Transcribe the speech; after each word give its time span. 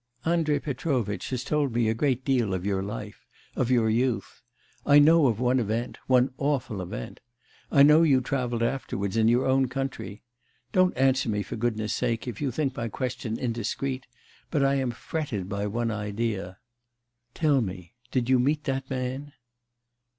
'Andrei 0.25 0.57
Petrovitch 0.57 1.29
has 1.29 1.43
told 1.43 1.71
me 1.75 1.87
a 1.87 1.93
great 1.93 2.25
deal 2.25 2.55
of 2.55 2.65
your 2.65 2.81
life, 2.81 3.27
of 3.55 3.69
your 3.69 3.87
youth. 3.87 4.41
I 4.83 4.97
know 4.97 5.27
of 5.27 5.39
one 5.39 5.59
event, 5.59 5.99
one 6.07 6.31
awful 6.39 6.81
event.... 6.81 7.19
I 7.71 7.83
know 7.83 8.01
you 8.01 8.19
travelled 8.19 8.63
afterwards 8.63 9.15
in 9.15 9.27
your 9.27 9.45
own 9.45 9.67
country.... 9.67 10.23
Don't 10.71 10.97
answer 10.97 11.29
me 11.29 11.43
for 11.43 11.55
goodness 11.55 11.93
sake, 11.93 12.27
if 12.27 12.41
you 12.41 12.49
think 12.49 12.75
my 12.75 12.87
question 12.87 13.37
indiscreet, 13.37 14.07
but 14.49 14.65
I 14.65 14.73
am 14.73 14.89
fretted 14.89 15.47
by 15.47 15.67
one 15.67 15.91
idea.... 15.91 16.57
Tell 17.35 17.61
me, 17.61 17.93
did 18.09 18.27
you 18.27 18.39
meet 18.39 18.63
that 18.63 18.89
man? 18.89 19.33